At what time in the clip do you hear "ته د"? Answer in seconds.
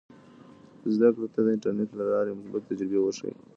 1.33-1.47